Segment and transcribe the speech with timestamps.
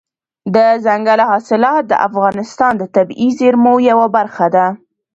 [0.53, 4.65] دځنګل حاصلات د افغانستان د طبیعي زیرمو یوه برخه ده.